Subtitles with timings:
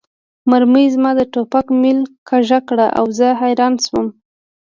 [0.49, 1.99] مرمۍ زما د ټوپک میل
[2.29, 4.07] کږه کړه او زه حیران شوم